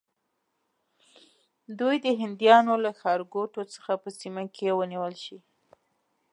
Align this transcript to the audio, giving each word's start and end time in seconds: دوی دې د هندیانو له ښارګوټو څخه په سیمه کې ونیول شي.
دوی 1.79 1.95
دې 2.03 2.11
د 2.15 2.19
هندیانو 2.21 2.73
له 2.83 2.91
ښارګوټو 2.99 3.61
څخه 3.73 3.91
په 4.03 4.09
سیمه 4.19 4.43
کې 4.55 4.67
ونیول 4.79 5.13
شي. 5.23 5.37